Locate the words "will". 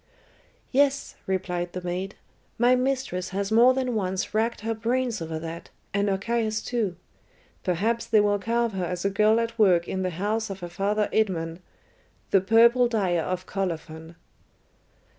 8.19-8.39